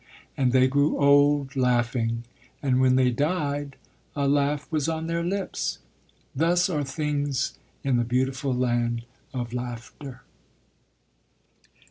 [0.35, 2.23] And they grew old, laughing.
[2.63, 3.75] And when they died
[4.15, 5.77] a laugh was on their lips.
[6.35, 10.23] Thus are things in the beautiful Land of Laughter.